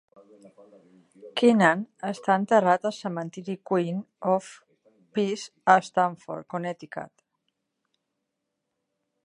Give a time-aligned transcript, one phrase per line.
[1.41, 3.99] Keenan està enterrat al cementiri Queen
[4.37, 4.49] of
[5.19, 7.25] Peace a Stamford, Connecticut.